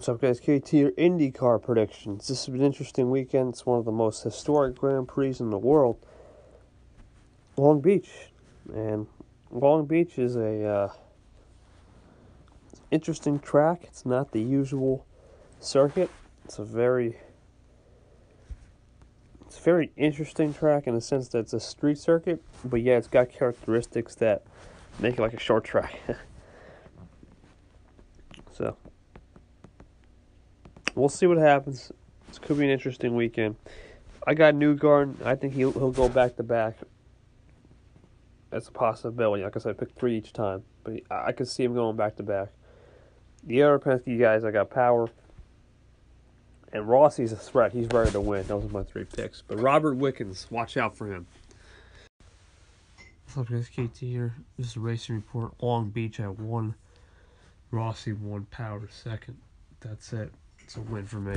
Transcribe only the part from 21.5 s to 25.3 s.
a street circuit, but yeah, it's got characteristics that make it